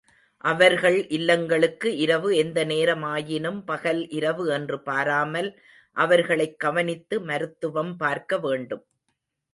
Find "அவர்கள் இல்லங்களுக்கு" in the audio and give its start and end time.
0.37-1.85